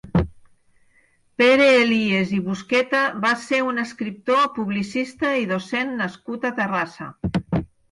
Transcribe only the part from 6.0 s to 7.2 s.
nascut a Terrassa.